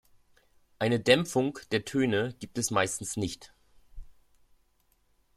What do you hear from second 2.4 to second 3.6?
es meistens nicht.